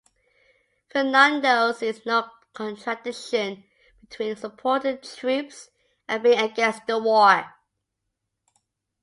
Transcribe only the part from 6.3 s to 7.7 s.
against the war.